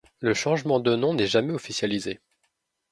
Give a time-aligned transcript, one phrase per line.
[0.19, 2.21] Le changement de nom n’est jamais officialisé.